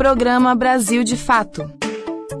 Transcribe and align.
Programa 0.00 0.54
Brasil 0.54 1.04
de 1.04 1.14
Fato. 1.14 1.70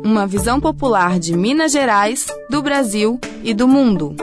Uma 0.02 0.26
visão 0.26 0.58
popular 0.58 1.18
de 1.18 1.36
Minas 1.36 1.72
Gerais, 1.72 2.26
do 2.48 2.62
Brasil 2.62 3.20
e 3.44 3.52
do 3.52 3.68
mundo. 3.68 4.16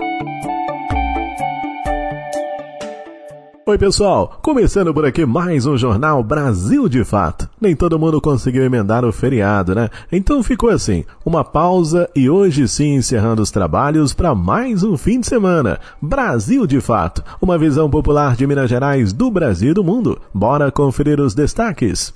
Oi, 3.63 3.77
pessoal! 3.77 4.39
Começando 4.41 4.91
por 4.91 5.05
aqui 5.05 5.23
mais 5.23 5.67
um 5.67 5.77
jornal 5.77 6.23
Brasil 6.23 6.89
de 6.89 7.03
Fato. 7.03 7.47
Nem 7.61 7.75
todo 7.75 7.99
mundo 7.99 8.19
conseguiu 8.19 8.63
emendar 8.63 9.05
o 9.05 9.13
feriado, 9.13 9.75
né? 9.75 9.87
Então 10.11 10.41
ficou 10.41 10.71
assim, 10.71 11.05
uma 11.23 11.43
pausa 11.43 12.09
e 12.15 12.27
hoje 12.27 12.67
sim 12.67 12.95
encerrando 12.95 13.43
os 13.43 13.51
trabalhos 13.51 14.15
para 14.15 14.33
mais 14.33 14.81
um 14.81 14.97
fim 14.97 15.19
de 15.19 15.27
semana. 15.27 15.79
Brasil 16.01 16.65
de 16.65 16.81
Fato, 16.81 17.23
uma 17.39 17.55
visão 17.55 17.87
popular 17.87 18.35
de 18.35 18.47
Minas 18.47 18.67
Gerais, 18.67 19.13
do 19.13 19.29
Brasil 19.29 19.69
e 19.69 19.75
do 19.75 19.83
mundo. 19.83 20.19
Bora 20.33 20.71
conferir 20.71 21.19
os 21.19 21.35
destaques. 21.35 22.11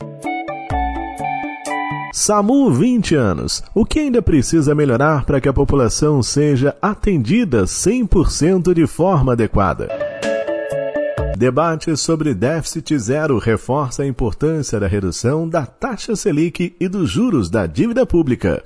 SAMU 2.14 2.70
20 2.72 3.16
anos. 3.16 3.64
O 3.74 3.86
que 3.86 4.00
ainda 4.00 4.22
precisa 4.22 4.76
melhorar 4.76 5.24
para 5.24 5.40
que 5.40 5.48
a 5.48 5.54
população 5.54 6.22
seja 6.22 6.76
atendida 6.82 7.64
100% 7.64 8.74
de 8.74 8.86
forma 8.86 9.32
adequada? 9.32 9.88
Debate 11.38 11.96
sobre 11.96 12.34
déficit 12.34 13.00
zero 13.00 13.40
reforça 13.40 14.04
a 14.04 14.08
importância 14.08 14.80
da 14.80 14.88
redução 14.88 15.48
da 15.48 15.66
taxa 15.66 16.16
Selic 16.16 16.76
e 16.80 16.88
dos 16.88 17.10
juros 17.10 17.50
da 17.50 17.66
dívida 17.66 18.06
pública. 18.06 18.62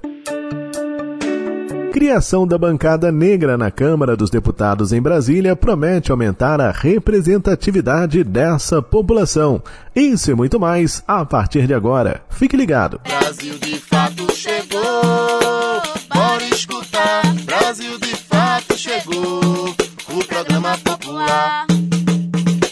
Criação 1.96 2.46
da 2.46 2.58
bancada 2.58 3.10
negra 3.10 3.58
na 3.58 3.72
Câmara 3.72 4.18
dos 4.18 4.30
Deputados 4.30 4.92
em 4.92 5.02
Brasília 5.02 5.56
promete 5.56 6.12
aumentar 6.12 6.60
a 6.60 6.70
representatividade 6.70 8.22
dessa 8.22 8.82
população. 8.82 9.64
Isso 9.96 10.30
e 10.30 10.36
muito 10.36 10.60
mais 10.60 11.02
a 11.08 11.24
partir 11.24 11.66
de 11.66 11.74
agora. 11.74 12.22
Fique 12.30 12.58
ligado. 12.58 13.00
Brasil 13.08 13.58
de 13.60 13.78
fato 13.80 14.30
chegou, 14.36 14.82
bora 16.14 16.44
escutar. 16.52 17.34
Brasil 17.46 17.98
de 17.98 18.14
fato 18.18 18.78
chegou, 18.78 19.74
o 20.10 20.26
programa 20.28 20.78
popular. 20.80 21.75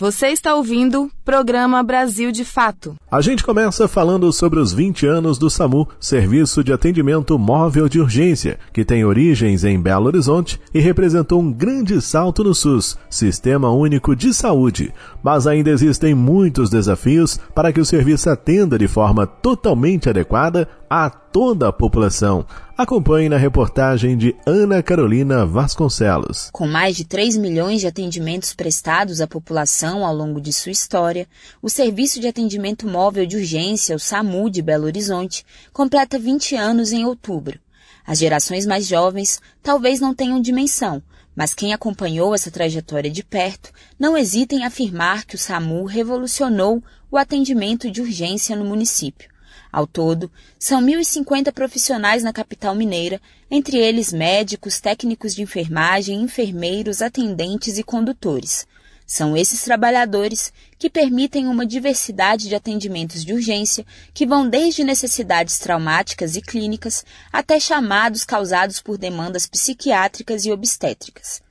Você 0.03 0.27
está 0.27 0.53
ouvindo 0.53 1.09
Programa 1.23 1.81
Brasil 1.81 2.29
de 2.29 2.43
Fato. 2.43 2.93
A 3.09 3.21
gente 3.21 3.41
começa 3.41 3.87
falando 3.87 4.33
sobre 4.33 4.59
os 4.59 4.73
20 4.73 5.07
anos 5.07 5.37
do 5.37 5.49
SAMU, 5.49 5.87
Serviço 5.97 6.61
de 6.61 6.73
Atendimento 6.73 7.39
Móvel 7.39 7.87
de 7.87 8.01
Urgência, 8.01 8.59
que 8.73 8.83
tem 8.83 9.05
origens 9.05 9.63
em 9.63 9.79
Belo 9.79 10.07
Horizonte 10.07 10.59
e 10.73 10.81
representou 10.81 11.39
um 11.39 11.49
grande 11.49 12.01
salto 12.01 12.43
no 12.43 12.53
SUS, 12.53 12.97
Sistema 13.09 13.71
Único 13.71 14.13
de 14.13 14.33
Saúde. 14.33 14.93
Mas 15.23 15.47
ainda 15.47 15.69
existem 15.69 16.13
muitos 16.13 16.69
desafios 16.69 17.39
para 17.55 17.71
que 17.71 17.79
o 17.79 17.85
serviço 17.85 18.29
atenda 18.29 18.77
de 18.77 18.89
forma 18.89 19.25
totalmente 19.25 20.09
adequada 20.09 20.67
a 20.89 21.09
toda 21.33 21.67
a 21.67 21.73
população. 21.73 22.45
Acompanhe 22.77 23.27
na 23.27 23.37
reportagem 23.37 24.15
de 24.15 24.35
Ana 24.45 24.83
Carolina 24.83 25.47
Vasconcelos. 25.47 26.49
Com 26.53 26.67
mais 26.67 26.95
de 26.95 27.05
3 27.05 27.37
milhões 27.37 27.81
de 27.81 27.87
atendimentos 27.87 28.53
prestados 28.53 29.19
à 29.19 29.25
população 29.25 30.05
ao 30.05 30.15
longo 30.15 30.39
de 30.39 30.53
sua 30.53 30.71
história, 30.71 31.27
o 31.59 31.71
Serviço 31.71 32.19
de 32.19 32.27
Atendimento 32.27 32.87
Móvel 32.87 33.25
de 33.25 33.35
Urgência, 33.35 33.95
o 33.95 33.99
SAMU 33.99 34.47
de 34.47 34.61
Belo 34.61 34.85
Horizonte, 34.85 35.43
completa 35.73 36.19
20 36.19 36.55
anos 36.55 36.91
em 36.91 37.03
outubro. 37.03 37.59
As 38.05 38.19
gerações 38.19 38.67
mais 38.67 38.85
jovens 38.85 39.41
talvez 39.63 39.99
não 39.99 40.13
tenham 40.13 40.39
dimensão, 40.39 41.01
mas 41.35 41.55
quem 41.55 41.73
acompanhou 41.73 42.35
essa 42.35 42.51
trajetória 42.51 43.09
de 43.09 43.23
perto 43.23 43.71
não 43.97 44.15
hesita 44.15 44.53
em 44.53 44.63
afirmar 44.63 45.25
que 45.25 45.35
o 45.35 45.39
SAMU 45.39 45.83
revolucionou 45.85 46.83
o 47.09 47.17
atendimento 47.17 47.89
de 47.89 48.01
urgência 48.01 48.55
no 48.55 48.65
município. 48.65 49.32
Ao 49.73 49.87
todo, 49.87 50.31
são 50.59 50.79
1.050 50.83 51.51
profissionais 51.51 52.21
na 52.21 52.31
capital 52.31 52.75
mineira, 52.75 53.19
entre 53.49 53.75
eles 53.75 54.13
médicos, 54.13 54.79
técnicos 54.79 55.33
de 55.33 55.41
enfermagem, 55.41 56.21
enfermeiros, 56.21 57.01
atendentes 57.01 57.79
e 57.79 57.83
condutores. 57.83 58.67
São 59.07 59.35
esses 59.35 59.63
trabalhadores 59.63 60.53
que 60.77 60.91
permitem 60.91 61.47
uma 61.47 61.65
diversidade 61.65 62.47
de 62.47 62.53
atendimentos 62.53 63.25
de 63.25 63.33
urgência 63.33 63.83
que 64.13 64.27
vão 64.27 64.47
desde 64.47 64.83
necessidades 64.83 65.57
traumáticas 65.57 66.35
e 66.35 66.41
clínicas 66.41 67.03
até 67.31 67.59
chamados 67.59 68.23
causados 68.23 68.79
por 68.79 68.95
demandas 68.95 69.47
psiquiátricas 69.47 70.45
e 70.45 70.51
obstétricas. 70.51 71.41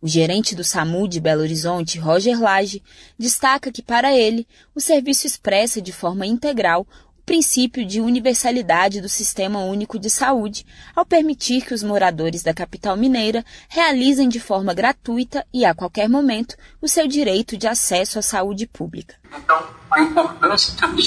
O 0.00 0.06
gerente 0.06 0.54
do 0.54 0.62
SAMU 0.62 1.08
de 1.08 1.18
Belo 1.18 1.42
Horizonte, 1.42 1.98
Roger 1.98 2.40
Lage, 2.40 2.80
destaca 3.18 3.72
que, 3.72 3.82
para 3.82 4.16
ele, 4.16 4.46
o 4.72 4.80
serviço 4.80 5.26
expressa 5.26 5.82
de 5.82 5.92
forma 5.92 6.24
integral 6.24 6.86
princípio 7.28 7.84
de 7.84 8.00
universalidade 8.00 9.02
do 9.02 9.08
Sistema 9.08 9.58
Único 9.58 9.98
de 9.98 10.08
Saúde, 10.08 10.64
ao 10.96 11.04
permitir 11.04 11.60
que 11.60 11.74
os 11.74 11.82
moradores 11.82 12.42
da 12.42 12.54
capital 12.54 12.96
mineira 12.96 13.44
realizem 13.68 14.30
de 14.30 14.40
forma 14.40 14.72
gratuita 14.72 15.46
e 15.52 15.62
a 15.62 15.74
qualquer 15.74 16.08
momento 16.08 16.56
o 16.80 16.88
seu 16.88 17.06
direito 17.06 17.54
de 17.54 17.68
acesso 17.68 18.18
à 18.18 18.22
saúde 18.22 18.66
pública. 18.66 19.14
Então, 19.36 19.62
a 19.90 20.00
importância 20.00 20.72
SAMU 20.78 21.02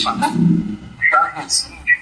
já 1.09 1.23
reside 1.37 1.99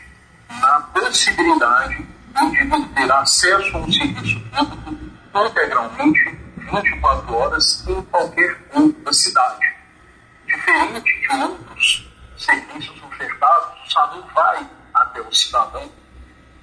na 0.50 0.82
possibilidade 0.82 2.06
indivíduo 2.42 2.90
ter 2.90 3.12
acesso 3.14 3.78
a 3.78 3.80
um 3.80 3.90
serviço 3.90 4.38
público 4.50 4.96
integralmente, 5.34 6.38
24 6.58 7.36
horas, 7.36 7.88
em 7.88 8.02
qualquer 8.02 8.54
ponto 8.64 9.00
da 9.00 9.14
cidade. 9.14 9.66
Diferente 10.46 11.10
de 11.22 11.42
outros 11.42 12.12
serviços 12.38 13.02
ofertados, 13.02 13.79
o 13.90 13.92
SAMU 13.92 14.24
vai 14.36 14.70
até 14.94 15.22
o 15.22 15.34
cidadão 15.34 15.90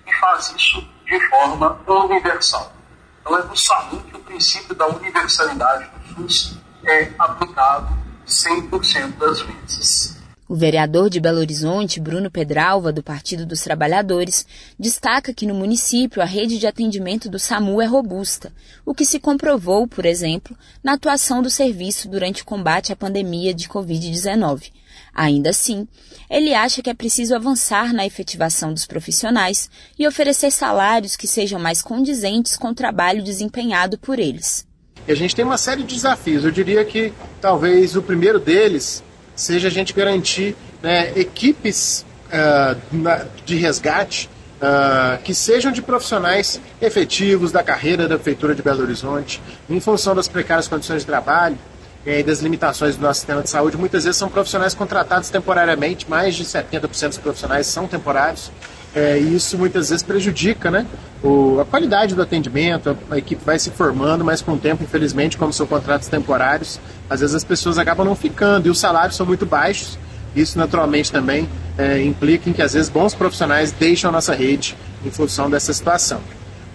e 0.06 0.12
faz 0.14 0.54
isso 0.56 0.80
de 1.04 1.28
forma 1.28 1.78
universal. 1.86 2.72
Então 3.20 3.36
é 3.36 3.42
no 3.42 3.56
SAMU 3.56 4.00
que 4.04 4.16
o 4.16 4.20
princípio 4.20 4.74
da 4.74 4.86
universalidade 4.86 5.90
do 5.90 6.30
SUS 6.30 6.56
é 6.84 7.12
aplicado 7.18 7.88
100% 8.26 9.18
das 9.18 9.40
vezes. 9.40 10.15
O 10.48 10.54
vereador 10.54 11.10
de 11.10 11.18
Belo 11.18 11.40
Horizonte, 11.40 11.98
Bruno 11.98 12.30
Pedralva, 12.30 12.92
do 12.92 13.02
Partido 13.02 13.44
dos 13.44 13.62
Trabalhadores, 13.62 14.46
destaca 14.78 15.34
que 15.34 15.44
no 15.44 15.54
município 15.54 16.22
a 16.22 16.24
rede 16.24 16.56
de 16.56 16.68
atendimento 16.68 17.28
do 17.28 17.36
SAMU 17.36 17.82
é 17.82 17.86
robusta, 17.86 18.52
o 18.84 18.94
que 18.94 19.04
se 19.04 19.18
comprovou, 19.18 19.88
por 19.88 20.06
exemplo, 20.06 20.56
na 20.84 20.92
atuação 20.92 21.42
do 21.42 21.50
serviço 21.50 22.08
durante 22.08 22.42
o 22.42 22.44
combate 22.44 22.92
à 22.92 22.96
pandemia 22.96 23.52
de 23.52 23.68
Covid-19. 23.68 24.70
Ainda 25.12 25.50
assim, 25.50 25.88
ele 26.30 26.54
acha 26.54 26.80
que 26.80 26.90
é 26.90 26.94
preciso 26.94 27.34
avançar 27.34 27.92
na 27.92 28.06
efetivação 28.06 28.72
dos 28.72 28.86
profissionais 28.86 29.68
e 29.98 30.06
oferecer 30.06 30.52
salários 30.52 31.16
que 31.16 31.26
sejam 31.26 31.58
mais 31.58 31.82
condizentes 31.82 32.56
com 32.56 32.68
o 32.68 32.74
trabalho 32.74 33.24
desempenhado 33.24 33.98
por 33.98 34.20
eles. 34.20 34.64
A 35.08 35.14
gente 35.14 35.34
tem 35.34 35.44
uma 35.44 35.58
série 35.58 35.82
de 35.82 35.94
desafios. 35.94 36.44
Eu 36.44 36.50
diria 36.52 36.84
que 36.84 37.12
talvez 37.40 37.96
o 37.96 38.02
primeiro 38.02 38.38
deles 38.38 39.02
seja 39.36 39.68
a 39.68 39.70
gente 39.70 39.92
garantir 39.92 40.56
né, 40.82 41.12
equipes 41.14 42.04
uh, 42.26 42.80
de 43.44 43.56
resgate 43.56 44.28
uh, 44.56 45.22
que 45.22 45.34
sejam 45.34 45.70
de 45.70 45.82
profissionais 45.82 46.60
efetivos 46.80 47.52
da 47.52 47.62
carreira 47.62 48.08
da 48.08 48.16
Prefeitura 48.16 48.54
de 48.54 48.62
Belo 48.62 48.82
Horizonte, 48.82 49.40
em 49.68 49.80
função 49.80 50.14
das 50.14 50.26
precárias 50.26 50.66
condições 50.66 51.02
de 51.02 51.06
trabalho 51.06 51.58
e 52.04 52.22
das 52.22 52.40
limitações 52.40 52.96
do 52.96 53.02
nosso 53.02 53.20
sistema 53.20 53.42
de 53.42 53.50
saúde, 53.50 53.76
muitas 53.76 54.04
vezes 54.04 54.16
são 54.16 54.28
profissionais 54.28 54.74
contratados 54.74 55.28
temporariamente, 55.28 56.08
mais 56.08 56.36
de 56.36 56.44
70% 56.44 57.08
dos 57.08 57.18
profissionais 57.18 57.66
são 57.66 57.88
temporários, 57.88 58.50
é, 58.96 59.18
isso 59.18 59.58
muitas 59.58 59.90
vezes 59.90 60.02
prejudica 60.02 60.70
né, 60.70 60.86
o, 61.22 61.60
a 61.60 61.66
qualidade 61.66 62.14
do 62.14 62.22
atendimento, 62.22 62.88
a, 62.88 63.14
a, 63.14 63.18
equipe 63.18 63.44
vai 63.44 63.58
se 63.58 63.70
formando, 63.70 64.24
mas 64.24 64.40
com 64.40 64.54
o 64.54 64.58
tempo, 64.58 64.82
infelizmente, 64.82 65.36
como 65.36 65.52
são 65.52 65.66
contratos 65.66 66.08
temporários, 66.08 66.80
às 67.10 67.20
vezes 67.20 67.36
as 67.36 67.44
pessoas 67.44 67.76
acabam 67.76 68.06
não 68.06 68.16
ficando 68.16 68.68
e 68.68 68.70
os 68.70 68.78
salários 68.78 69.14
são 69.14 69.26
muito 69.26 69.44
baixos. 69.44 69.98
Isso 70.34 70.56
naturalmente 70.58 71.12
também 71.12 71.46
é, 71.76 72.02
implica 72.02 72.48
em 72.48 72.54
que 72.54 72.62
às 72.62 72.72
vezes 72.72 72.88
bons 72.88 73.14
profissionais 73.14 73.70
deixam 73.70 74.08
a 74.08 74.12
nossa 74.12 74.34
rede 74.34 74.74
em 75.04 75.10
função 75.10 75.50
dessa 75.50 75.74
situação. 75.74 76.20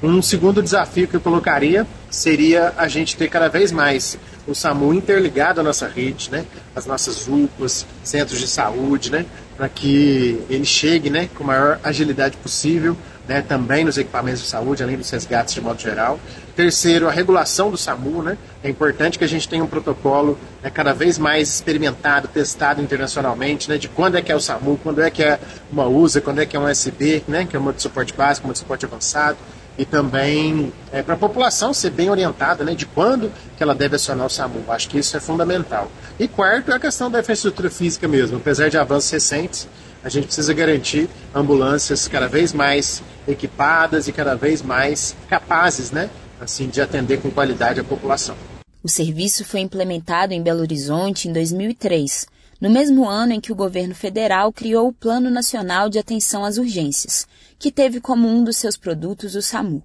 Um 0.03 0.21
segundo 0.21 0.61
desafio 0.61 1.07
que 1.07 1.15
eu 1.15 1.21
colocaria 1.21 1.87
seria 2.09 2.73
a 2.77 2.87
gente 2.87 3.17
ter 3.17 3.29
cada 3.29 3.47
vez 3.49 3.71
mais 3.71 4.17
o 4.47 4.55
SAMU 4.55 4.93
interligado 4.93 5.61
à 5.61 5.63
nossa 5.63 5.87
rede, 5.87 6.31
né? 6.31 6.45
As 6.75 6.87
nossas 6.87 7.27
UPAs, 7.27 7.85
centros 8.03 8.39
de 8.39 8.47
saúde, 8.47 9.11
né? 9.11 9.25
Para 9.61 9.69
que 9.69 10.43
ele 10.49 10.65
chegue, 10.65 11.11
né? 11.11 11.29
Com 11.35 11.43
a 11.43 11.47
maior 11.47 11.79
agilidade 11.83 12.35
possível, 12.35 12.97
né? 13.27 13.43
Também 13.43 13.85
nos 13.85 13.95
equipamentos 13.95 14.41
de 14.41 14.47
saúde, 14.47 14.81
além 14.81 14.97
dos 14.97 15.07
resgates 15.11 15.53
de 15.53 15.61
modo 15.61 15.79
geral. 15.79 16.19
Terceiro, 16.55 17.07
a 17.07 17.11
regulação 17.11 17.69
do 17.69 17.77
SAMU, 17.77 18.23
né? 18.23 18.39
É 18.63 18.69
importante 18.71 19.19
que 19.19 19.23
a 19.23 19.27
gente 19.27 19.47
tenha 19.47 19.63
um 19.63 19.67
protocolo 19.67 20.35
né, 20.63 20.71
cada 20.71 20.93
vez 20.93 21.19
mais 21.19 21.47
experimentado, 21.47 22.27
testado 22.27 22.81
internacionalmente, 22.81 23.69
né? 23.69 23.77
De 23.77 23.87
quando 23.87 24.17
é 24.17 24.21
que 24.23 24.31
é 24.31 24.35
o 24.35 24.39
SAMU, 24.39 24.79
quando 24.81 24.99
é 24.99 25.11
que 25.11 25.21
é 25.21 25.39
uma 25.71 25.85
USA, 25.85 26.19
quando 26.21 26.39
é 26.39 26.45
que 26.47 26.57
é 26.57 26.59
um 26.59 26.65
USB, 26.67 27.23
né? 27.27 27.45
Que 27.45 27.55
é 27.55 27.59
uma 27.59 27.71
de 27.71 27.83
suporte 27.83 28.15
básico, 28.15 28.47
uma 28.47 28.53
de 28.53 28.59
suporte 28.59 28.83
avançado 28.83 29.37
e 29.81 29.85
também 29.85 30.71
é, 30.91 31.01
para 31.01 31.15
a 31.15 31.17
população 31.17 31.73
ser 31.73 31.89
bem 31.89 32.07
orientada 32.07 32.63
né, 32.63 32.75
de 32.75 32.85
quando 32.85 33.31
que 33.57 33.63
ela 33.63 33.73
deve 33.73 33.95
acionar 33.95 34.27
o 34.27 34.29
SAMU. 34.29 34.63
Acho 34.67 34.87
que 34.87 34.99
isso 34.99 35.17
é 35.17 35.19
fundamental. 35.19 35.91
E 36.19 36.27
quarto 36.27 36.71
é 36.71 36.75
a 36.75 36.79
questão 36.79 37.09
da 37.09 37.19
infraestrutura 37.19 37.67
física 37.71 38.07
mesmo. 38.07 38.37
Apesar 38.37 38.69
de 38.69 38.77
avanços 38.77 39.09
recentes, 39.09 39.67
a 40.03 40.07
gente 40.07 40.27
precisa 40.27 40.53
garantir 40.53 41.09
ambulâncias 41.33 42.07
cada 42.07 42.27
vez 42.27 42.53
mais 42.53 43.01
equipadas 43.27 44.07
e 44.07 44.11
cada 44.11 44.35
vez 44.35 44.61
mais 44.61 45.15
capazes, 45.27 45.89
né, 45.89 46.11
assim, 46.39 46.67
de 46.67 46.79
atender 46.79 47.19
com 47.19 47.31
qualidade 47.31 47.79
a 47.79 47.83
população. 47.83 48.35
O 48.83 48.87
serviço 48.87 49.43
foi 49.43 49.61
implementado 49.61 50.31
em 50.31 50.43
Belo 50.43 50.61
Horizonte 50.61 51.27
em 51.27 51.33
2003, 51.33 52.27
no 52.61 52.69
mesmo 52.69 53.09
ano 53.09 53.33
em 53.33 53.41
que 53.41 53.51
o 53.51 53.55
governo 53.55 53.95
federal 53.95 54.53
criou 54.53 54.87
o 54.87 54.93
Plano 54.93 55.31
Nacional 55.31 55.89
de 55.89 55.97
Atenção 55.97 56.45
às 56.45 56.59
Urgências, 56.59 57.27
que 57.57 57.71
teve 57.71 57.99
como 57.99 58.27
um 58.27 58.43
dos 58.43 58.57
seus 58.57 58.77
produtos 58.77 59.33
o 59.33 59.41
SAMU. 59.41 59.83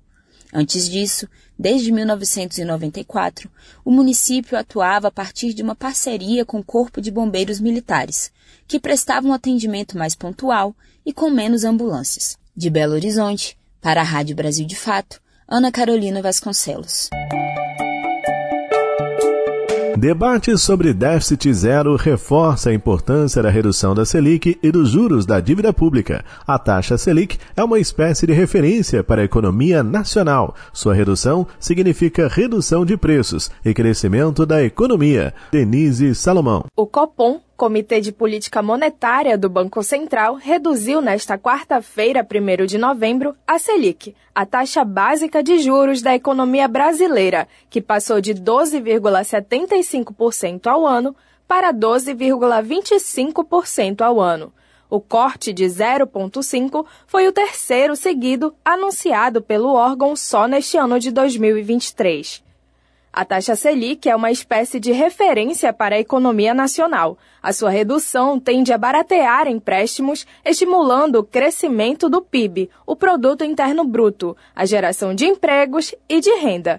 Antes 0.53 0.89
disso, 0.89 1.27
desde 1.59 1.91
1994, 1.91 3.51
o 3.85 3.91
município 3.91 4.59
atuava 4.59 5.09
a 5.09 5.11
partir 5.11 5.55
de 5.55 5.63
uma 5.63 5.75
parceria 5.75 6.45
com 6.45 6.59
o 6.59 6.65
Corpo 6.65 7.01
de 7.01 7.11
Bombeiros 7.11 7.59
Militares, 7.59 8.31
que 8.69 8.79
prestavam 8.79 9.31
um 9.31 9.35
atendimento 9.35 9.97
mais 9.97 10.15
pontual 10.15 10.75
e 11.05 11.13
com 11.13 11.31
menos 11.31 11.65
ambulâncias. 11.65 12.37
De 12.55 12.69
Belo 12.69 12.95
Horizonte, 12.95 13.57
para 13.81 14.03
a 14.03 14.05
Rádio 14.05 14.37
Brasil 14.37 14.67
de 14.67 14.77
Fato, 14.77 15.21
Ana 15.49 15.73
Carolina 15.73 16.21
Vasconcelos. 16.21 17.09
Debate 19.97 20.59
sobre 20.59 20.93
déficit 20.93 21.55
zero 21.55 21.97
reforça 21.97 22.69
a 22.69 22.75
importância 22.75 23.43
da 23.43 23.49
redução 23.49 23.95
da 23.95 24.05
Selic 24.05 24.59
e 24.63 24.71
dos 24.71 24.91
juros 24.91 25.25
da 25.25 25.41
dívida 25.41 25.73
pública. 25.73 26.23
A 26.47 26.59
taxa 26.59 26.99
Selic 26.99 27.39
é 27.57 27.65
uma 27.65 27.79
espécie 27.79 28.27
de 28.27 28.35
referência 28.35 29.03
para 29.03 29.23
a 29.23 29.25
economia 29.25 29.83
nacional. 29.83 30.55
Sua 30.71 30.93
redução 30.93 31.47
significa 31.59 32.29
redução 32.29 32.85
de 32.85 32.95
preços 32.95 33.51
e 33.65 33.73
crescimento 33.73 34.45
da 34.45 34.63
economia. 34.63 35.33
Denise 35.51 36.15
Salomão. 36.15 36.67
O 36.77 36.87
Copom 36.87 37.46
Comitê 37.57 38.01
de 38.03 38.13
Política 38.13 38.63
Monetária 38.63 39.39
do 39.39 39.49
Banco 39.49 39.83
Central 39.83 40.35
reduziu 40.35 41.01
nesta 41.01 41.39
quarta-feira, 41.39 42.21
1 42.23 42.67
de 42.67 42.77
novembro, 42.77 43.35
a 43.47 43.59
Selic, 43.59 44.15
a 44.35 44.45
taxa 44.45 44.85
básica 44.85 45.43
de 45.43 45.59
juros 45.59 46.03
da 46.03 46.15
economia 46.15 46.69
brasileira, 46.69 47.49
que 47.71 47.81
passou 47.81 48.21
de 48.21 48.35
12,75% 48.35 50.67
ao 50.67 50.87
ano 50.87 51.17
para 51.49 51.73
12,25% 51.73 54.03
ao 54.03 54.21
ano. 54.21 54.53
O 54.91 55.01
corte 55.01 55.51
de 55.51 55.65
0,5 55.65 56.85
foi 57.07 57.27
o 57.27 57.33
terceiro 57.33 57.97
seguido 57.97 58.55
anunciado 58.63 59.41
pelo 59.41 59.73
órgão 59.73 60.15
só 60.15 60.47
neste 60.47 60.77
ano 60.77 61.01
de 61.01 61.11
2023. 61.11 62.45
A 63.17 63.25
taxa 63.25 63.57
Selic 63.57 64.11
é 64.11 64.15
uma 64.15 64.31
espécie 64.31 64.79
de 64.79 64.93
referência 64.93 65.73
para 65.73 65.95
a 65.95 65.99
economia 65.99 66.53
nacional. 66.53 67.17
A 67.43 67.51
sua 67.51 67.71
redução 67.71 68.39
tende 68.39 68.75
a 68.75 68.77
baratear 68.77 69.49
empréstimos, 69.49 70.27
estimulando 70.45 71.17
o 71.17 71.25
crescimento 71.25 72.11
do 72.11 72.21
PIB, 72.21 72.69
o 72.85 72.95
Produto 72.95 73.43
Interno 73.43 73.85
Bruto, 73.85 74.37
a 74.55 74.67
geração 74.67 75.15
de 75.15 75.25
empregos 75.25 75.95
e 76.07 76.21
de 76.21 76.31
renda. 76.35 76.79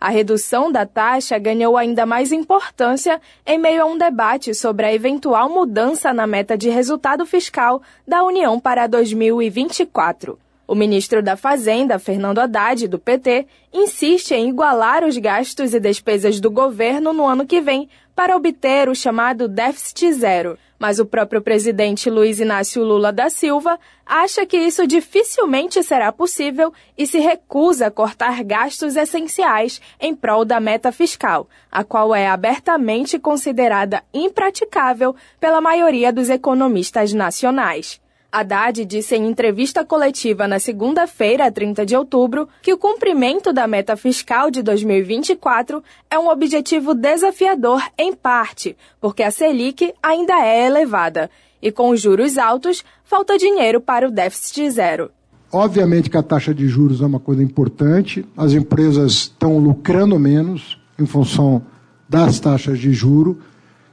A 0.00 0.08
redução 0.08 0.72
da 0.72 0.86
taxa 0.86 1.38
ganhou 1.38 1.76
ainda 1.76 2.06
mais 2.06 2.32
importância 2.32 3.20
em 3.46 3.58
meio 3.58 3.82
a 3.82 3.84
um 3.84 3.98
debate 3.98 4.54
sobre 4.54 4.86
a 4.86 4.94
eventual 4.94 5.50
mudança 5.50 6.10
na 6.10 6.26
meta 6.26 6.56
de 6.56 6.70
resultado 6.70 7.26
fiscal 7.26 7.82
da 8.08 8.24
União 8.24 8.58
para 8.58 8.86
2024. 8.86 10.38
O 10.68 10.74
ministro 10.74 11.22
da 11.22 11.36
Fazenda, 11.36 11.96
Fernando 11.96 12.40
Haddad, 12.40 12.88
do 12.88 12.98
PT, 12.98 13.46
insiste 13.72 14.32
em 14.34 14.48
igualar 14.48 15.04
os 15.04 15.16
gastos 15.16 15.72
e 15.72 15.78
despesas 15.78 16.40
do 16.40 16.50
governo 16.50 17.12
no 17.12 17.24
ano 17.24 17.46
que 17.46 17.60
vem 17.60 17.88
para 18.16 18.34
obter 18.34 18.88
o 18.88 18.94
chamado 18.94 19.46
déficit 19.46 20.12
zero. 20.14 20.58
Mas 20.76 20.98
o 20.98 21.06
próprio 21.06 21.40
presidente 21.40 22.10
Luiz 22.10 22.40
Inácio 22.40 22.82
Lula 22.82 23.12
da 23.12 23.30
Silva 23.30 23.78
acha 24.04 24.44
que 24.44 24.56
isso 24.56 24.86
dificilmente 24.86 25.82
será 25.84 26.10
possível 26.10 26.72
e 26.98 27.06
se 27.06 27.18
recusa 27.18 27.86
a 27.86 27.90
cortar 27.90 28.42
gastos 28.42 28.96
essenciais 28.96 29.80
em 30.00 30.14
prol 30.14 30.44
da 30.44 30.58
meta 30.58 30.90
fiscal, 30.90 31.48
a 31.70 31.84
qual 31.84 32.14
é 32.14 32.26
abertamente 32.26 33.18
considerada 33.18 34.02
impraticável 34.12 35.14
pela 35.38 35.60
maioria 35.60 36.12
dos 36.12 36.28
economistas 36.28 37.12
nacionais. 37.12 38.00
Haddad 38.38 38.84
disse 38.84 39.16
em 39.16 39.26
entrevista 39.26 39.82
coletiva 39.82 40.46
na 40.46 40.58
segunda-feira, 40.58 41.50
30 41.50 41.86
de 41.86 41.96
outubro, 41.96 42.46
que 42.60 42.70
o 42.70 42.76
cumprimento 42.76 43.50
da 43.50 43.66
meta 43.66 43.96
fiscal 43.96 44.50
de 44.50 44.62
2024 44.62 45.82
é 46.10 46.18
um 46.18 46.28
objetivo 46.28 46.92
desafiador 46.92 47.82
em 47.96 48.12
parte, 48.12 48.76
porque 49.00 49.22
a 49.22 49.30
Selic 49.30 49.90
ainda 50.02 50.34
é 50.34 50.66
elevada 50.66 51.30
e 51.62 51.72
com 51.72 51.88
os 51.88 52.02
juros 52.02 52.36
altos, 52.36 52.84
falta 53.04 53.38
dinheiro 53.38 53.80
para 53.80 54.06
o 54.06 54.10
déficit 54.10 54.70
zero. 54.70 55.10
Obviamente 55.50 56.10
que 56.10 56.18
a 56.18 56.22
taxa 56.22 56.54
de 56.54 56.68
juros 56.68 57.00
é 57.00 57.06
uma 57.06 57.18
coisa 57.18 57.42
importante, 57.42 58.26
as 58.36 58.52
empresas 58.52 59.12
estão 59.12 59.56
lucrando 59.56 60.18
menos 60.18 60.78
em 60.98 61.06
função 61.06 61.62
das 62.06 62.38
taxas 62.38 62.78
de 62.78 62.92
juro 62.92 63.38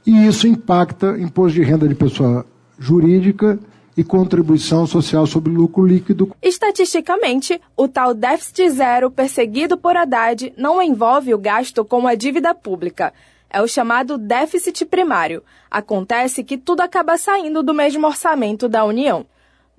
e 0.06 0.26
isso 0.26 0.46
impacta 0.46 1.18
imposto 1.18 1.58
de 1.58 1.64
renda 1.64 1.88
de 1.88 1.94
pessoa 1.94 2.44
jurídica 2.78 3.58
e 3.96 4.02
contribuição 4.02 4.86
social 4.86 5.26
sobre 5.26 5.52
lucro 5.52 5.86
líquido. 5.86 6.34
Estatisticamente, 6.42 7.60
o 7.76 7.86
tal 7.86 8.14
déficit 8.14 8.70
zero 8.70 9.10
perseguido 9.10 9.76
por 9.76 9.96
Haddad 9.96 10.52
não 10.56 10.82
envolve 10.82 11.34
o 11.34 11.38
gasto 11.38 11.84
com 11.84 12.06
a 12.06 12.14
dívida 12.14 12.54
pública. 12.54 13.12
É 13.48 13.62
o 13.62 13.68
chamado 13.68 14.18
déficit 14.18 14.84
primário. 14.84 15.42
Acontece 15.70 16.42
que 16.42 16.58
tudo 16.58 16.80
acaba 16.80 17.16
saindo 17.16 17.62
do 17.62 17.72
mesmo 17.72 18.06
orçamento 18.06 18.68
da 18.68 18.84
União. 18.84 19.24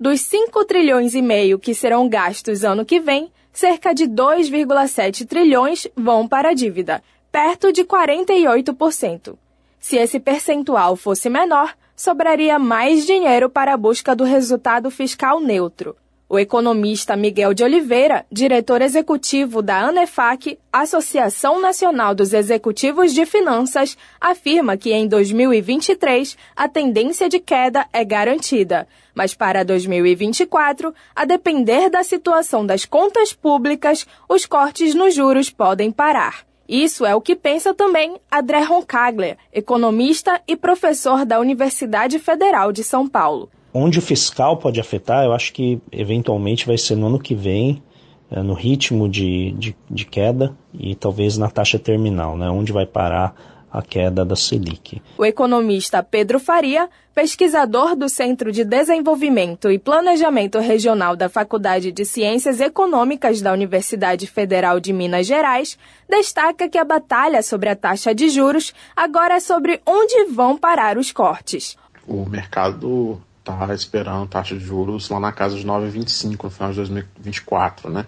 Dos 0.00 0.20
5 0.22 0.64
trilhões 0.64 1.14
e 1.14 1.22
meio 1.22 1.58
que 1.58 1.74
serão 1.74 2.08
gastos 2.08 2.64
ano 2.64 2.84
que 2.84 3.00
vem, 3.00 3.30
cerca 3.52 3.94
de 3.94 4.04
2,7 4.04 5.26
trilhões 5.26 5.88
vão 5.96 6.28
para 6.28 6.50
a 6.50 6.54
dívida, 6.54 7.02
perto 7.32 7.72
de 7.72 7.84
48%. 7.84 9.36
Se 9.78 9.96
esse 9.96 10.20
percentual 10.20 10.96
fosse 10.96 11.30
menor, 11.30 11.74
sobraria 11.96 12.58
mais 12.58 13.06
dinheiro 13.06 13.48
para 13.48 13.72
a 13.72 13.76
busca 13.76 14.14
do 14.14 14.22
resultado 14.22 14.90
fiscal 14.90 15.40
neutro. 15.40 15.96
O 16.28 16.40
economista 16.40 17.14
Miguel 17.14 17.54
de 17.54 17.62
Oliveira, 17.62 18.26
diretor 18.32 18.82
executivo 18.82 19.62
da 19.62 19.78
ANEFAC, 19.78 20.58
Associação 20.72 21.60
Nacional 21.60 22.16
dos 22.16 22.32
Executivos 22.32 23.14
de 23.14 23.24
Finanças, 23.24 23.96
afirma 24.20 24.76
que 24.76 24.92
em 24.92 25.06
2023 25.06 26.36
a 26.56 26.68
tendência 26.68 27.28
de 27.28 27.38
queda 27.38 27.86
é 27.92 28.04
garantida, 28.04 28.88
mas 29.14 29.34
para 29.34 29.64
2024, 29.64 30.92
a 31.14 31.24
depender 31.24 31.88
da 31.88 32.02
situação 32.02 32.66
das 32.66 32.84
contas 32.84 33.32
públicas, 33.32 34.04
os 34.28 34.44
cortes 34.44 34.96
nos 34.96 35.14
juros 35.14 35.48
podem 35.48 35.92
parar. 35.92 36.44
Isso 36.68 37.04
é 37.04 37.14
o 37.14 37.20
que 37.20 37.36
pensa 37.36 37.72
também 37.72 38.16
André 38.32 38.60
Roncaglia, 38.62 39.38
economista 39.52 40.40
e 40.48 40.56
professor 40.56 41.24
da 41.24 41.38
Universidade 41.38 42.18
Federal 42.18 42.72
de 42.72 42.82
São 42.82 43.08
Paulo. 43.08 43.48
Onde 43.72 43.98
o 43.98 44.02
fiscal 44.02 44.56
pode 44.56 44.80
afetar, 44.80 45.24
eu 45.24 45.32
acho 45.32 45.52
que 45.52 45.80
eventualmente 45.92 46.66
vai 46.66 46.78
ser 46.78 46.96
no 46.96 47.06
ano 47.06 47.18
que 47.18 47.34
vem, 47.34 47.82
eh, 48.30 48.42
no 48.42 48.54
ritmo 48.54 49.08
de, 49.08 49.52
de, 49.52 49.76
de 49.88 50.04
queda 50.04 50.56
e 50.74 50.94
talvez 50.94 51.38
na 51.38 51.48
taxa 51.48 51.78
terminal, 51.78 52.36
né? 52.36 52.48
onde 52.50 52.72
vai 52.72 52.86
parar 52.86 53.34
a 53.76 53.82
queda 53.82 54.24
da 54.24 54.34
Selic. 54.34 55.02
O 55.18 55.24
economista 55.24 56.02
Pedro 56.02 56.40
Faria, 56.40 56.88
pesquisador 57.14 57.94
do 57.94 58.08
Centro 58.08 58.50
de 58.50 58.64
Desenvolvimento 58.64 59.70
e 59.70 59.78
Planejamento 59.78 60.58
Regional 60.58 61.14
da 61.14 61.28
Faculdade 61.28 61.92
de 61.92 62.02
Ciências 62.06 62.58
Econômicas 62.58 63.42
da 63.42 63.52
Universidade 63.52 64.26
Federal 64.26 64.80
de 64.80 64.94
Minas 64.94 65.26
Gerais, 65.26 65.78
destaca 66.08 66.70
que 66.70 66.78
a 66.78 66.84
batalha 66.84 67.42
sobre 67.42 67.68
a 67.68 67.76
taxa 67.76 68.14
de 68.14 68.30
juros 68.30 68.72
agora 68.96 69.34
é 69.34 69.40
sobre 69.40 69.82
onde 69.84 70.24
vão 70.32 70.56
parar 70.56 70.96
os 70.96 71.12
cortes. 71.12 71.76
O 72.08 72.24
mercado 72.24 73.20
está 73.40 73.74
esperando 73.74 74.26
taxa 74.26 74.56
de 74.56 74.64
juros 74.64 75.10
lá 75.10 75.20
na 75.20 75.32
casa 75.32 75.54
de 75.54 75.66
9,25 75.66 76.44
no 76.44 76.50
final 76.50 76.70
de 76.70 76.76
2024, 76.76 77.90
né? 77.90 78.06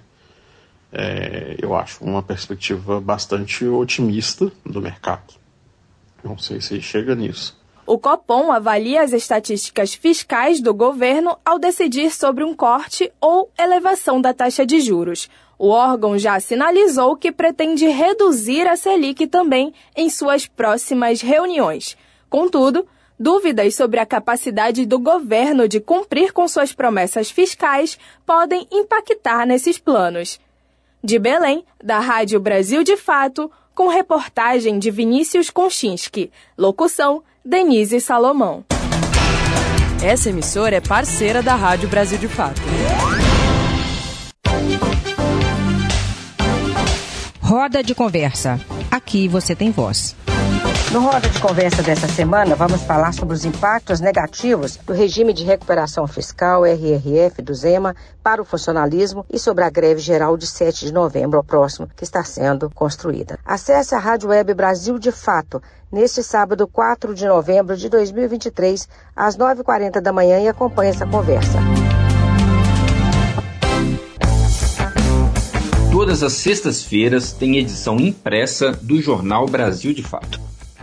É, 0.90 1.56
eu 1.60 1.76
acho 1.76 2.02
uma 2.02 2.22
perspectiva 2.22 2.98
bastante 3.02 3.66
otimista 3.66 4.50
do 4.64 4.80
mercado. 4.80 5.37
Não 6.28 6.36
sei 6.36 6.60
se 6.60 6.78
chega 6.82 7.14
nisso. 7.14 7.56
O 7.86 7.98
Copom 7.98 8.52
avalia 8.52 9.00
as 9.00 9.14
estatísticas 9.14 9.94
fiscais 9.94 10.60
do 10.60 10.74
governo 10.74 11.38
ao 11.42 11.58
decidir 11.58 12.10
sobre 12.10 12.44
um 12.44 12.54
corte 12.54 13.10
ou 13.18 13.50
elevação 13.58 14.20
da 14.20 14.34
taxa 14.34 14.66
de 14.66 14.78
juros. 14.78 15.30
O 15.58 15.68
órgão 15.68 16.18
já 16.18 16.38
sinalizou 16.38 17.16
que 17.16 17.32
pretende 17.32 17.86
reduzir 17.86 18.68
a 18.68 18.76
Selic 18.76 19.26
também 19.26 19.72
em 19.96 20.10
suas 20.10 20.46
próximas 20.46 21.22
reuniões. 21.22 21.96
Contudo, 22.28 22.86
dúvidas 23.18 23.74
sobre 23.74 23.98
a 23.98 24.04
capacidade 24.04 24.84
do 24.84 24.98
governo 24.98 25.66
de 25.66 25.80
cumprir 25.80 26.34
com 26.34 26.46
suas 26.46 26.74
promessas 26.74 27.30
fiscais 27.30 27.98
podem 28.26 28.68
impactar 28.70 29.46
nesses 29.46 29.78
planos. 29.78 30.38
De 31.02 31.18
Belém, 31.18 31.64
da 31.82 32.00
Rádio 32.00 32.38
Brasil 32.38 32.84
de 32.84 32.98
Fato, 32.98 33.50
com 33.78 33.86
reportagem 33.86 34.76
de 34.76 34.90
Vinícius 34.90 35.50
Konchinski. 35.50 36.32
Locução: 36.58 37.22
Denise 37.44 38.00
Salomão. 38.00 38.64
Essa 40.02 40.30
emissora 40.30 40.74
é 40.74 40.80
parceira 40.80 41.40
da 41.40 41.54
Rádio 41.54 41.88
Brasil 41.88 42.18
de 42.18 42.26
Fato. 42.26 42.60
Roda 47.40 47.80
de 47.80 47.94
conversa. 47.94 48.60
Aqui 48.90 49.28
você 49.28 49.54
tem 49.54 49.70
voz. 49.70 50.16
No 50.90 51.00
Roda 51.00 51.28
de 51.28 51.38
Conversa 51.38 51.82
dessa 51.82 52.08
semana, 52.08 52.56
vamos 52.56 52.80
falar 52.80 53.12
sobre 53.12 53.34
os 53.34 53.44
impactos 53.44 54.00
negativos 54.00 54.78
do 54.78 54.94
regime 54.94 55.34
de 55.34 55.44
recuperação 55.44 56.06
fiscal 56.06 56.64
RRF 56.64 57.42
do 57.42 57.52
Zema 57.52 57.94
para 58.22 58.40
o 58.40 58.44
funcionalismo 58.44 59.26
e 59.30 59.38
sobre 59.38 59.64
a 59.64 59.68
greve 59.68 60.00
geral 60.00 60.34
de 60.34 60.46
7 60.46 60.86
de 60.86 60.92
novembro 60.92 61.36
ao 61.36 61.44
próximo 61.44 61.90
que 61.94 62.04
está 62.04 62.24
sendo 62.24 62.70
construída. 62.70 63.38
Acesse 63.44 63.94
a 63.94 63.98
Rádio 63.98 64.30
Web 64.30 64.54
Brasil 64.54 64.98
de 64.98 65.12
Fato 65.12 65.62
neste 65.92 66.22
sábado 66.22 66.66
4 66.66 67.14
de 67.14 67.26
novembro 67.26 67.76
de 67.76 67.90
2023, 67.90 68.88
às 69.14 69.36
9h40 69.36 70.00
da 70.00 70.10
manhã 70.10 70.40
e 70.40 70.48
acompanhe 70.48 70.90
essa 70.90 71.06
conversa. 71.06 71.58
Todas 75.92 76.22
as 76.22 76.32
sextas-feiras 76.32 77.32
tem 77.32 77.58
edição 77.58 77.96
impressa 77.96 78.72
do 78.72 79.02
Jornal 79.02 79.46
Brasil 79.46 79.92
de 79.92 80.02
Fato 80.02 80.47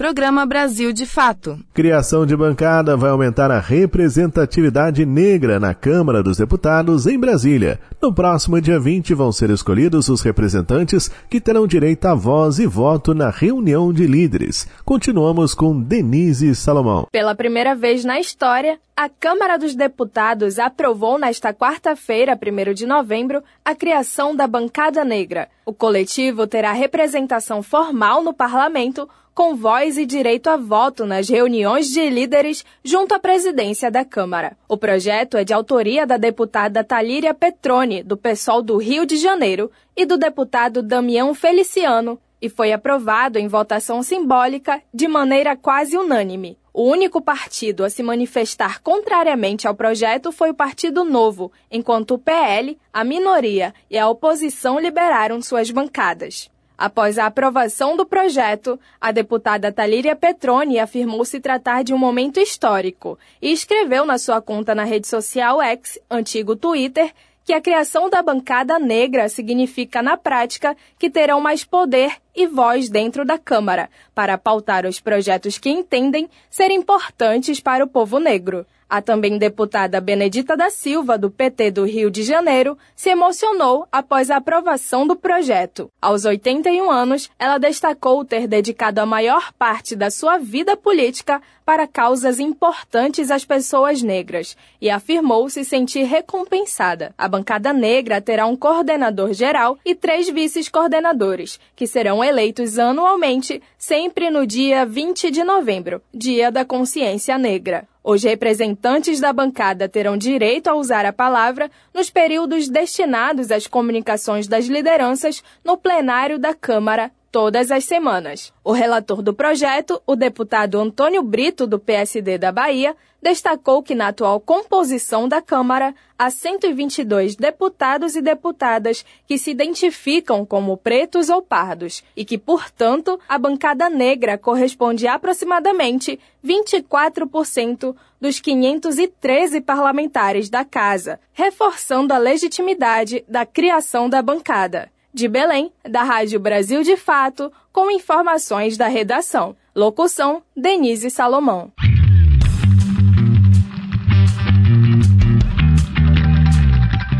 Programa 0.00 0.46
Brasil 0.46 0.94
de 0.94 1.04
Fato. 1.04 1.58
Criação 1.74 2.24
de 2.24 2.34
bancada 2.34 2.96
vai 2.96 3.10
aumentar 3.10 3.50
a 3.50 3.60
representatividade 3.60 5.04
negra 5.04 5.60
na 5.60 5.74
Câmara 5.74 6.22
dos 6.22 6.38
Deputados 6.38 7.06
em 7.06 7.18
Brasília. 7.18 7.78
No 8.00 8.10
próximo 8.10 8.58
dia 8.62 8.80
20 8.80 9.12
vão 9.12 9.30
ser 9.30 9.50
escolhidos 9.50 10.08
os 10.08 10.22
representantes 10.22 11.10
que 11.28 11.38
terão 11.38 11.66
direito 11.66 12.06
a 12.06 12.14
voz 12.14 12.58
e 12.58 12.66
voto 12.66 13.12
na 13.12 13.28
reunião 13.28 13.92
de 13.92 14.06
líderes. 14.06 14.66
Continuamos 14.86 15.52
com 15.52 15.78
Denise 15.78 16.54
Salomão. 16.54 17.06
Pela 17.12 17.34
primeira 17.34 17.74
vez 17.74 18.02
na 18.02 18.18
história, 18.18 18.78
a 18.96 19.06
Câmara 19.06 19.58
dos 19.58 19.74
Deputados 19.74 20.58
aprovou 20.58 21.18
nesta 21.18 21.52
quarta-feira, 21.52 22.38
1 22.40 22.72
de 22.72 22.86
novembro, 22.86 23.42
a 23.62 23.74
criação 23.74 24.34
da 24.34 24.46
Bancada 24.46 25.04
Negra. 25.04 25.48
O 25.66 25.74
coletivo 25.74 26.46
terá 26.46 26.72
representação 26.72 27.62
formal 27.62 28.22
no 28.22 28.32
parlamento 28.32 29.06
com 29.34 29.54
voz 29.54 29.96
e 29.96 30.04
direito 30.04 30.48
a 30.48 30.56
voto 30.56 31.06
nas 31.06 31.28
reuniões 31.28 31.88
de 31.88 32.08
líderes 32.08 32.64
junto 32.84 33.14
à 33.14 33.18
presidência 33.18 33.90
da 33.90 34.04
Câmara. 34.04 34.56
O 34.68 34.76
projeto 34.76 35.36
é 35.36 35.44
de 35.44 35.52
autoria 35.52 36.06
da 36.06 36.16
deputada 36.16 36.84
Talíria 36.84 37.32
Petroni, 37.32 38.02
do 38.02 38.16
PSOL 38.16 38.62
do 38.62 38.76
Rio 38.76 39.06
de 39.06 39.16
Janeiro, 39.16 39.70
e 39.96 40.04
do 40.04 40.16
deputado 40.16 40.82
Damião 40.82 41.34
Feliciano, 41.34 42.18
e 42.40 42.48
foi 42.48 42.72
aprovado 42.72 43.38
em 43.38 43.48
votação 43.48 44.02
simbólica 44.02 44.82
de 44.92 45.06
maneira 45.06 45.56
quase 45.56 45.96
unânime. 45.96 46.58
O 46.72 46.84
único 46.84 47.20
partido 47.20 47.84
a 47.84 47.90
se 47.90 48.02
manifestar 48.02 48.80
contrariamente 48.80 49.66
ao 49.66 49.74
projeto 49.74 50.30
foi 50.30 50.50
o 50.50 50.54
Partido 50.54 51.04
Novo, 51.04 51.50
enquanto 51.70 52.14
o 52.14 52.18
PL, 52.18 52.78
a 52.92 53.02
minoria 53.02 53.74
e 53.90 53.98
a 53.98 54.08
oposição 54.08 54.78
liberaram 54.78 55.42
suas 55.42 55.70
bancadas. 55.70 56.48
Após 56.80 57.18
a 57.18 57.26
aprovação 57.26 57.94
do 57.94 58.06
projeto, 58.06 58.80
a 58.98 59.12
deputada 59.12 59.70
Talíria 59.70 60.16
Petroni 60.16 60.78
afirmou 60.78 61.26
se 61.26 61.38
tratar 61.38 61.84
de 61.84 61.92
um 61.92 61.98
momento 61.98 62.40
histórico 62.40 63.18
e 63.42 63.52
escreveu 63.52 64.06
na 64.06 64.16
sua 64.16 64.40
conta 64.40 64.74
na 64.74 64.84
rede 64.84 65.06
social 65.06 65.60
X, 65.60 65.98
antigo 66.10 66.56
Twitter, 66.56 67.12
que 67.44 67.52
a 67.52 67.60
criação 67.60 68.08
da 68.08 68.22
bancada 68.22 68.78
negra 68.78 69.28
significa, 69.28 70.00
na 70.00 70.16
prática, 70.16 70.74
que 70.98 71.10
terão 71.10 71.38
mais 71.38 71.64
poder 71.64 72.16
e 72.34 72.46
voz 72.46 72.88
dentro 72.88 73.24
da 73.24 73.38
Câmara 73.38 73.90
para 74.14 74.38
pautar 74.38 74.86
os 74.86 75.00
projetos 75.00 75.58
que 75.58 75.70
entendem 75.70 76.28
ser 76.48 76.70
importantes 76.70 77.60
para 77.60 77.84
o 77.84 77.88
povo 77.88 78.18
negro. 78.18 78.66
A 78.90 79.00
também 79.00 79.38
deputada 79.38 80.00
Benedita 80.00 80.56
da 80.56 80.68
Silva, 80.68 81.16
do 81.16 81.30
PT 81.30 81.70
do 81.70 81.84
Rio 81.84 82.10
de 82.10 82.24
Janeiro, 82.24 82.76
se 82.96 83.08
emocionou 83.08 83.86
após 83.92 84.32
a 84.32 84.38
aprovação 84.38 85.06
do 85.06 85.14
projeto. 85.14 85.88
Aos 86.02 86.24
81 86.24 86.90
anos, 86.90 87.30
ela 87.38 87.56
destacou 87.56 88.24
ter 88.24 88.48
dedicado 88.48 89.00
a 89.00 89.06
maior 89.06 89.52
parte 89.52 89.94
da 89.94 90.10
sua 90.10 90.38
vida 90.38 90.76
política 90.76 91.40
para 91.64 91.86
causas 91.86 92.40
importantes 92.40 93.30
às 93.30 93.44
pessoas 93.44 94.02
negras 94.02 94.56
e 94.80 94.90
afirmou 94.90 95.48
se 95.48 95.64
sentir 95.64 96.02
recompensada. 96.02 97.14
A 97.16 97.28
bancada 97.28 97.72
negra 97.72 98.20
terá 98.20 98.44
um 98.44 98.56
coordenador 98.56 99.32
geral 99.32 99.78
e 99.84 99.94
três 99.94 100.28
vices-coordenadores, 100.28 101.60
que 101.76 101.86
serão 101.86 102.19
eleitos 102.22 102.78
anualmente, 102.78 103.62
sempre 103.78 104.30
no 104.30 104.46
dia 104.46 104.84
20 104.84 105.30
de 105.30 105.44
novembro, 105.44 106.02
Dia 106.12 106.50
da 106.50 106.64
Consciência 106.64 107.36
Negra. 107.38 107.88
Os 108.02 108.22
representantes 108.22 109.20
da 109.20 109.32
bancada 109.32 109.88
terão 109.88 110.16
direito 110.16 110.68
a 110.68 110.74
usar 110.74 111.04
a 111.04 111.12
palavra 111.12 111.70
nos 111.92 112.08
períodos 112.08 112.68
destinados 112.68 113.50
às 113.50 113.66
comunicações 113.66 114.48
das 114.48 114.66
lideranças 114.66 115.42
no 115.64 115.76
plenário 115.76 116.38
da 116.38 116.54
Câmara 116.54 117.12
todas 117.30 117.70
as 117.70 117.84
semanas. 117.84 118.52
O 118.64 118.72
relator 118.72 119.22
do 119.22 119.32
projeto, 119.32 120.02
o 120.06 120.16
deputado 120.16 120.78
Antônio 120.78 121.22
Brito, 121.22 121.66
do 121.66 121.78
PSD 121.78 122.38
da 122.38 122.50
Bahia, 122.50 122.96
destacou 123.22 123.82
que 123.82 123.94
na 123.94 124.08
atual 124.08 124.40
composição 124.40 125.28
da 125.28 125.42
Câmara 125.42 125.94
há 126.18 126.30
122 126.30 127.36
deputados 127.36 128.16
e 128.16 128.22
deputadas 128.22 129.04
que 129.26 129.38
se 129.38 129.50
identificam 129.50 130.44
como 130.44 130.76
pretos 130.76 131.28
ou 131.28 131.42
pardos 131.42 132.02
e 132.16 132.24
que, 132.24 132.38
portanto, 132.38 133.20
a 133.28 133.38
bancada 133.38 133.88
negra 133.90 134.38
corresponde 134.38 135.06
a 135.06 135.14
aproximadamente 135.14 136.18
24% 136.44 137.94
dos 138.20 138.40
513 138.40 139.60
parlamentares 139.60 140.48
da 140.48 140.64
Casa, 140.64 141.20
reforçando 141.32 142.12
a 142.12 142.18
legitimidade 142.18 143.24
da 143.28 143.44
criação 143.44 144.08
da 144.08 144.22
bancada. 144.22 144.90
De 145.12 145.26
Belém, 145.26 145.72
da 145.88 146.04
Rádio 146.04 146.38
Brasil 146.38 146.82
de 146.82 146.96
Fato, 146.96 147.52
com 147.72 147.90
informações 147.90 148.76
da 148.76 148.86
redação. 148.86 149.56
Locução: 149.74 150.42
Denise 150.56 151.10
Salomão. 151.10 151.72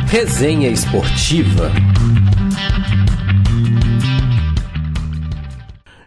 Resenha 0.07 0.69
Esportiva. 0.69 1.71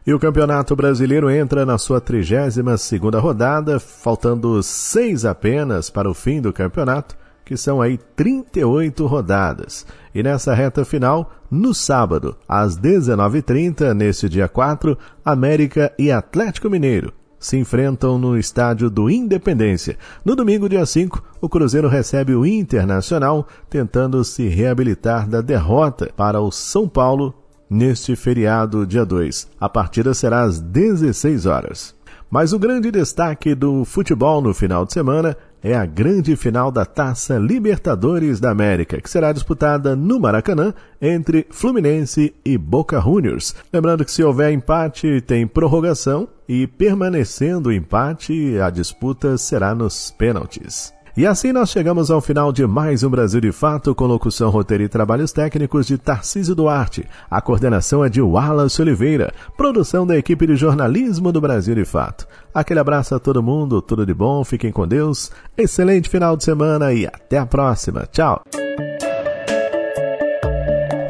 E 0.05 0.13
o 0.13 0.19
Campeonato 0.19 0.75
Brasileiro 0.75 1.29
entra 1.29 1.65
na 1.65 1.77
sua 1.77 2.01
32ª 2.01 3.19
rodada, 3.19 3.79
faltando 3.79 4.61
seis 4.61 5.23
apenas 5.23 5.89
para 5.89 6.09
o 6.09 6.13
fim 6.13 6.41
do 6.41 6.51
campeonato, 6.51 7.15
que 7.45 7.57
são 7.57 7.81
aí 7.81 7.97
38 8.15 9.05
rodadas. 9.05 9.85
E 10.13 10.21
nessa 10.23 10.53
reta 10.53 10.85
final, 10.85 11.31
no 11.49 11.73
sábado, 11.73 12.35
às 12.47 12.77
19h30, 12.77 13.93
nesse 13.93 14.29
dia 14.29 14.47
4, 14.47 14.97
América 15.23 15.93
e 15.97 16.11
Atlético 16.11 16.69
Mineiro 16.69 17.13
se 17.43 17.57
enfrentam 17.57 18.17
no 18.17 18.37
estádio 18.37 18.89
do 18.89 19.09
Independência. 19.09 19.97
No 20.23 20.33
domingo, 20.33 20.69
dia 20.69 20.85
5, 20.85 21.21
o 21.41 21.49
Cruzeiro 21.49 21.89
recebe 21.89 22.33
o 22.33 22.45
Internacional, 22.45 23.45
tentando 23.69 24.23
se 24.23 24.47
reabilitar 24.47 25.27
da 25.27 25.41
derrota 25.41 26.09
para 26.15 26.39
o 26.39 26.51
São 26.51 26.87
Paulo 26.87 27.33
neste 27.69 28.15
feriado, 28.15 28.87
dia 28.87 29.05
2. 29.05 29.49
A 29.59 29.67
partida 29.67 30.13
será 30.13 30.43
às 30.43 30.61
16 30.61 31.45
horas. 31.45 31.93
Mas 32.29 32.53
o 32.53 32.59
grande 32.59 32.89
destaque 32.89 33.53
do 33.53 33.83
futebol 33.83 34.41
no 34.41 34.53
final 34.53 34.85
de 34.85 34.93
semana 34.93 35.37
é 35.63 35.73
a 35.73 35.85
grande 35.85 36.35
final 36.35 36.69
da 36.69 36.85
Taça 36.85 37.37
Libertadores 37.37 38.39
da 38.39 38.51
América, 38.51 38.99
que 38.99 39.09
será 39.09 39.31
disputada 39.31 39.95
no 39.95 40.19
Maracanã 40.19 40.73
entre 41.01 41.47
Fluminense 41.49 42.35
e 42.43 42.57
Boca 42.57 42.99
Juniors. 42.99 43.55
Lembrando 43.71 44.03
que 44.03 44.11
se 44.11 44.23
houver 44.23 44.51
empate, 44.51 45.21
tem 45.21 45.47
prorrogação 45.47 46.27
e 46.47 46.67
permanecendo 46.67 47.69
o 47.69 47.73
empate, 47.73 48.59
a 48.59 48.69
disputa 48.69 49.37
será 49.37 49.73
nos 49.73 50.11
pênaltis. 50.11 50.93
E 51.15 51.27
assim 51.27 51.51
nós 51.51 51.69
chegamos 51.69 52.09
ao 52.09 52.19
final 52.19 52.51
de 52.51 52.65
mais 52.65 53.03
um 53.03 53.09
Brasil 53.09 53.39
de 53.39 53.51
Fato, 53.51 53.93
com 53.93 54.07
locução, 54.07 54.49
roteiro 54.49 54.83
e 54.83 54.89
trabalhos 54.89 55.31
técnicos 55.31 55.85
de 55.85 55.95
Tarcísio 55.95 56.55
Duarte. 56.55 57.05
A 57.29 57.39
coordenação 57.39 58.03
é 58.03 58.09
de 58.09 58.19
Wallace 58.19 58.81
Oliveira, 58.81 59.31
produção 59.55 60.07
da 60.07 60.17
equipe 60.17 60.47
de 60.47 60.55
jornalismo 60.55 61.31
do 61.31 61.39
Brasil 61.39 61.75
de 61.75 61.85
Fato. 61.85 62.27
Aquele 62.51 62.79
abraço 62.79 63.13
a 63.13 63.19
todo 63.19 63.43
mundo, 63.43 63.79
tudo 63.79 64.07
de 64.07 64.13
bom, 64.13 64.43
fiquem 64.43 64.71
com 64.71 64.87
Deus, 64.87 65.31
excelente 65.55 66.09
final 66.09 66.35
de 66.35 66.45
semana 66.45 66.91
e 66.91 67.05
até 67.05 67.37
a 67.37 67.45
próxima. 67.45 68.07
Tchau! 68.11 68.41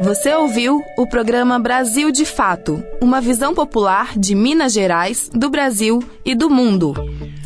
Você 0.02 0.34
ouviu 0.34 0.82
o 0.98 1.06
programa 1.06 1.58
Brasil 1.58 2.12
de 2.12 2.26
Fato, 2.26 2.84
uma 3.00 3.22
visão 3.22 3.54
popular 3.54 4.18
de 4.18 4.34
Minas 4.34 4.74
Gerais, 4.74 5.30
do 5.32 5.48
Brasil 5.48 5.98
e 6.26 6.34
do 6.34 6.50
mundo. 6.50 6.92